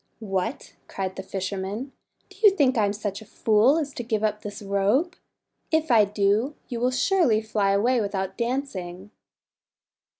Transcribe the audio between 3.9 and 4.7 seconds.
to give up this